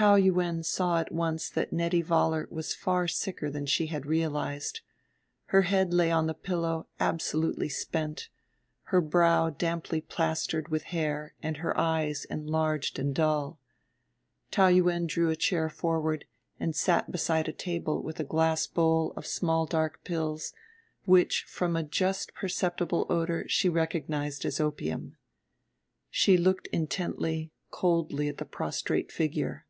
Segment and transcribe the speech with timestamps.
[0.00, 4.80] Taou Yuen saw at once that Nettie Vollar was far sicker than she had realized:
[5.46, 8.30] her head lay on the pillow absolutely spent,
[8.84, 13.60] her brow damply plastered with hair and her eyes enlarged and dull.
[14.50, 16.24] Taou Yuen drew a chair forward
[16.58, 20.54] and sat beside a table with a glass bowl of small dark pills
[21.04, 25.18] which from a just perceptible odor she recognized as opium.
[26.08, 29.66] She looked intently, coldly, at the prostrate figure.